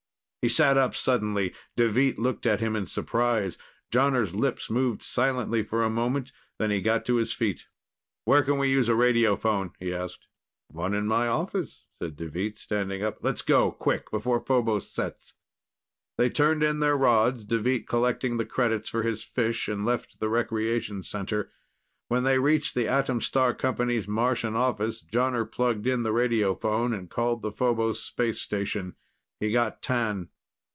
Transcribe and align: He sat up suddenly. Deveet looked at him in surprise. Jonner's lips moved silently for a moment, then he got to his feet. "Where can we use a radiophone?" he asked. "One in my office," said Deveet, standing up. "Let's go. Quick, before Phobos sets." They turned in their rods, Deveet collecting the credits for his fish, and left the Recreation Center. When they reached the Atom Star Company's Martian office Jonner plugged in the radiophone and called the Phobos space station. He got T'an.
He 0.43 0.49
sat 0.49 0.75
up 0.75 0.95
suddenly. 0.95 1.53
Deveet 1.77 2.17
looked 2.17 2.47
at 2.47 2.61
him 2.61 2.75
in 2.75 2.87
surprise. 2.87 3.59
Jonner's 3.93 4.33
lips 4.33 4.71
moved 4.71 5.03
silently 5.03 5.61
for 5.61 5.83
a 5.83 5.87
moment, 5.91 6.31
then 6.57 6.71
he 6.71 6.81
got 6.81 7.05
to 7.05 7.17
his 7.17 7.31
feet. 7.31 7.67
"Where 8.25 8.41
can 8.41 8.57
we 8.57 8.67
use 8.71 8.89
a 8.89 8.95
radiophone?" 8.95 9.73
he 9.79 9.93
asked. 9.93 10.25
"One 10.67 10.95
in 10.95 11.05
my 11.05 11.27
office," 11.27 11.85
said 12.01 12.15
Deveet, 12.15 12.57
standing 12.57 13.03
up. 13.03 13.19
"Let's 13.21 13.43
go. 13.43 13.71
Quick, 13.71 14.09
before 14.09 14.39
Phobos 14.39 14.89
sets." 14.89 15.35
They 16.17 16.31
turned 16.31 16.63
in 16.63 16.79
their 16.79 16.97
rods, 16.97 17.43
Deveet 17.45 17.87
collecting 17.87 18.37
the 18.37 18.45
credits 18.47 18.89
for 18.89 19.03
his 19.03 19.23
fish, 19.23 19.67
and 19.67 19.85
left 19.85 20.19
the 20.19 20.27
Recreation 20.27 21.03
Center. 21.03 21.51
When 22.07 22.23
they 22.23 22.39
reached 22.39 22.73
the 22.73 22.87
Atom 22.87 23.21
Star 23.21 23.53
Company's 23.53 24.07
Martian 24.07 24.55
office 24.55 25.03
Jonner 25.03 25.45
plugged 25.45 25.85
in 25.85 26.01
the 26.01 26.09
radiophone 26.11 26.97
and 26.97 27.11
called 27.11 27.43
the 27.43 27.51
Phobos 27.51 28.01
space 28.01 28.41
station. 28.41 28.95
He 29.39 29.51
got 29.51 29.81
T'an. 29.81 30.29